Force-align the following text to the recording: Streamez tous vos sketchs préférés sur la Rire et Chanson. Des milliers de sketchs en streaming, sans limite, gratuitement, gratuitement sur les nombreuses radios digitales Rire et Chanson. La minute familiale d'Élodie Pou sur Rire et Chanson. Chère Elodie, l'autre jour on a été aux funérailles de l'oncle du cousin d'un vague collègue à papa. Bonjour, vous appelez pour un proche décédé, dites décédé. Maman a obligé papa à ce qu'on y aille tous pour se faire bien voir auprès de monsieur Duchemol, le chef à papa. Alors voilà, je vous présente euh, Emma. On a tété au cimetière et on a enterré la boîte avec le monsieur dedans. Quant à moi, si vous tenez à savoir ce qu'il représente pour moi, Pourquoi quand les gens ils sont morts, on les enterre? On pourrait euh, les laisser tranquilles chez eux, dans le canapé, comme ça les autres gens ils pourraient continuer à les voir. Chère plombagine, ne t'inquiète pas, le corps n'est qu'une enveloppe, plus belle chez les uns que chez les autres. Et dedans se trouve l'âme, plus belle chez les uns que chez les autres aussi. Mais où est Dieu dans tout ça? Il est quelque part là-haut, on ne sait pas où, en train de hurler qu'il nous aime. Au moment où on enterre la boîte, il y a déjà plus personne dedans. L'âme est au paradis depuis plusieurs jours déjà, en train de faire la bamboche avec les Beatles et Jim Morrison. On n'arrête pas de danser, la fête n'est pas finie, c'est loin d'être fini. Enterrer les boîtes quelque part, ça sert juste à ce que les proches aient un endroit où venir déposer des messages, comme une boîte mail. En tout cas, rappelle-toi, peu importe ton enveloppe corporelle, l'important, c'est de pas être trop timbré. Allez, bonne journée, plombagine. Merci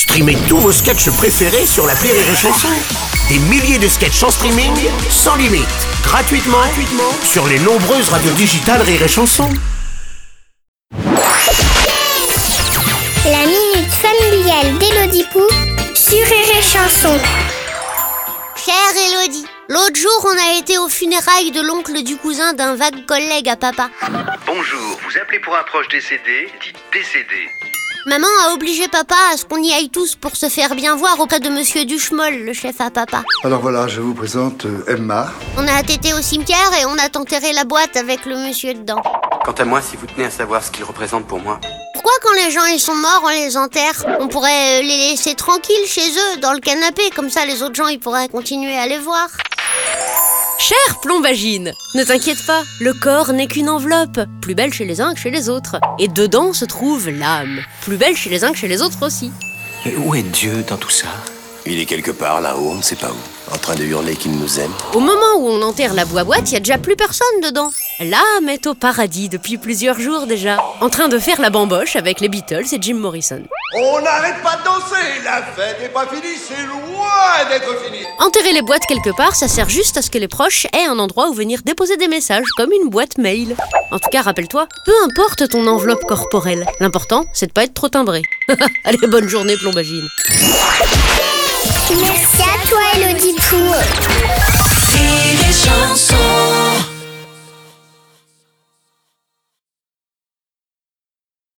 Streamez 0.00 0.38
tous 0.48 0.56
vos 0.56 0.72
sketchs 0.72 1.10
préférés 1.10 1.66
sur 1.66 1.86
la 1.86 1.92
Rire 1.92 2.14
et 2.14 2.34
Chanson. 2.34 2.70
Des 3.28 3.38
milliers 3.38 3.78
de 3.78 3.86
sketchs 3.86 4.22
en 4.22 4.30
streaming, 4.30 4.72
sans 5.10 5.36
limite, 5.36 5.68
gratuitement, 6.02 6.56
gratuitement 6.56 7.12
sur 7.22 7.46
les 7.46 7.58
nombreuses 7.58 8.08
radios 8.08 8.32
digitales 8.32 8.80
Rire 8.80 9.02
et 9.02 9.08
Chanson. 9.08 9.46
La 13.26 13.44
minute 13.44 13.92
familiale 13.92 14.78
d'Élodie 14.78 15.26
Pou 15.30 15.42
sur 15.94 16.16
Rire 16.16 16.56
et 16.58 16.62
Chanson. 16.62 17.18
Chère 18.56 18.96
Elodie, 18.96 19.44
l'autre 19.68 19.96
jour 19.96 20.24
on 20.24 20.50
a 20.50 20.58
été 20.58 20.78
aux 20.78 20.88
funérailles 20.88 21.50
de 21.50 21.60
l'oncle 21.60 22.02
du 22.02 22.16
cousin 22.16 22.54
d'un 22.54 22.74
vague 22.74 23.04
collègue 23.04 23.50
à 23.50 23.56
papa. 23.56 23.90
Bonjour, 24.46 24.98
vous 25.04 25.18
appelez 25.20 25.40
pour 25.40 25.54
un 25.54 25.62
proche 25.64 25.88
décédé, 25.88 26.48
dites 26.62 26.78
décédé. 26.90 27.69
Maman 28.06 28.26
a 28.46 28.54
obligé 28.54 28.88
papa 28.88 29.14
à 29.32 29.36
ce 29.36 29.44
qu'on 29.44 29.62
y 29.62 29.72
aille 29.72 29.90
tous 29.90 30.14
pour 30.16 30.34
se 30.34 30.48
faire 30.48 30.74
bien 30.74 30.96
voir 30.96 31.20
auprès 31.20 31.38
de 31.38 31.50
monsieur 31.50 31.84
Duchemol, 31.84 32.34
le 32.34 32.52
chef 32.54 32.80
à 32.80 32.90
papa. 32.90 33.22
Alors 33.44 33.60
voilà, 33.60 33.88
je 33.88 34.00
vous 34.00 34.14
présente 34.14 34.64
euh, 34.64 34.84
Emma. 34.88 35.28
On 35.58 35.68
a 35.68 35.82
tété 35.82 36.14
au 36.14 36.22
cimetière 36.22 36.70
et 36.80 36.86
on 36.86 36.96
a 36.96 37.18
enterré 37.18 37.52
la 37.52 37.64
boîte 37.64 37.96
avec 37.96 38.24
le 38.24 38.36
monsieur 38.36 38.72
dedans. 38.72 39.02
Quant 39.44 39.52
à 39.52 39.64
moi, 39.66 39.82
si 39.82 39.96
vous 39.96 40.06
tenez 40.06 40.24
à 40.26 40.30
savoir 40.30 40.64
ce 40.64 40.70
qu'il 40.70 40.84
représente 40.84 41.26
pour 41.26 41.40
moi, 41.40 41.60
Pourquoi 41.92 42.12
quand 42.22 42.32
les 42.32 42.50
gens 42.50 42.64
ils 42.72 42.80
sont 42.80 42.94
morts, 42.94 43.22
on 43.24 43.28
les 43.28 43.56
enterre? 43.58 44.04
On 44.20 44.28
pourrait 44.28 44.78
euh, 44.78 44.82
les 44.82 45.10
laisser 45.10 45.34
tranquilles 45.34 45.86
chez 45.86 46.08
eux, 46.10 46.36
dans 46.40 46.54
le 46.54 46.60
canapé, 46.60 47.02
comme 47.14 47.28
ça 47.28 47.44
les 47.44 47.62
autres 47.62 47.74
gens 47.74 47.88
ils 47.88 48.00
pourraient 48.00 48.28
continuer 48.28 48.78
à 48.78 48.86
les 48.86 48.98
voir. 48.98 49.28
Chère 50.60 51.00
plombagine, 51.00 51.72
ne 51.94 52.04
t'inquiète 52.04 52.44
pas, 52.46 52.62
le 52.80 52.92
corps 52.92 53.32
n'est 53.32 53.46
qu'une 53.46 53.70
enveloppe, 53.70 54.20
plus 54.42 54.54
belle 54.54 54.74
chez 54.74 54.84
les 54.84 55.00
uns 55.00 55.14
que 55.14 55.18
chez 55.18 55.30
les 55.30 55.48
autres. 55.48 55.80
Et 55.98 56.06
dedans 56.06 56.52
se 56.52 56.66
trouve 56.66 57.08
l'âme, 57.08 57.60
plus 57.80 57.96
belle 57.96 58.14
chez 58.14 58.28
les 58.28 58.44
uns 58.44 58.52
que 58.52 58.58
chez 58.58 58.68
les 58.68 58.82
autres 58.82 59.06
aussi. 59.06 59.32
Mais 59.86 59.94
où 59.96 60.14
est 60.14 60.22
Dieu 60.22 60.62
dans 60.68 60.76
tout 60.76 60.90
ça? 60.90 61.06
Il 61.64 61.80
est 61.80 61.86
quelque 61.86 62.10
part 62.10 62.42
là-haut, 62.42 62.72
on 62.72 62.74
ne 62.74 62.82
sait 62.82 62.96
pas 62.96 63.10
où, 63.10 63.54
en 63.54 63.56
train 63.56 63.74
de 63.74 63.84
hurler 63.84 64.16
qu'il 64.16 64.32
nous 64.32 64.60
aime. 64.60 64.72
Au 64.92 65.00
moment 65.00 65.36
où 65.38 65.48
on 65.48 65.62
enterre 65.62 65.94
la 65.94 66.04
boîte, 66.04 66.50
il 66.50 66.52
y 66.52 66.56
a 66.56 66.60
déjà 66.60 66.76
plus 66.76 66.94
personne 66.94 67.40
dedans. 67.42 67.70
L'âme 67.98 68.50
est 68.50 68.66
au 68.66 68.74
paradis 68.74 69.30
depuis 69.30 69.56
plusieurs 69.56 69.98
jours 69.98 70.26
déjà, 70.26 70.58
en 70.82 70.90
train 70.90 71.08
de 71.08 71.18
faire 71.18 71.40
la 71.40 71.48
bamboche 71.48 71.96
avec 71.96 72.20
les 72.20 72.28
Beatles 72.28 72.66
et 72.72 72.82
Jim 72.82 72.96
Morrison. 72.96 73.42
On 73.72 74.00
n'arrête 74.00 74.42
pas 74.42 74.56
de 74.56 74.64
danser, 74.64 75.22
la 75.24 75.42
fête 75.42 75.80
n'est 75.80 75.88
pas 75.90 76.04
finie, 76.06 76.36
c'est 76.36 76.66
loin 76.66 77.48
d'être 77.48 77.84
fini. 77.84 77.98
Enterrer 78.18 78.52
les 78.52 78.62
boîtes 78.62 78.84
quelque 78.86 79.14
part, 79.16 79.36
ça 79.36 79.46
sert 79.46 79.68
juste 79.68 79.96
à 79.96 80.02
ce 80.02 80.10
que 80.10 80.18
les 80.18 80.26
proches 80.26 80.66
aient 80.72 80.86
un 80.86 80.98
endroit 80.98 81.28
où 81.28 81.34
venir 81.34 81.60
déposer 81.64 81.96
des 81.96 82.08
messages, 82.08 82.46
comme 82.56 82.72
une 82.72 82.90
boîte 82.90 83.16
mail. 83.16 83.54
En 83.92 84.00
tout 84.00 84.08
cas, 84.10 84.22
rappelle-toi, 84.22 84.66
peu 84.84 84.92
importe 85.04 85.48
ton 85.50 85.68
enveloppe 85.68 86.04
corporelle, 86.04 86.66
l'important, 86.80 87.26
c'est 87.32 87.46
de 87.46 87.52
pas 87.52 87.62
être 87.62 87.74
trop 87.74 87.88
timbré. 87.88 88.22
Allez, 88.84 89.06
bonne 89.06 89.28
journée, 89.28 89.56
plombagine. 89.56 90.08
Merci 92.02 92.49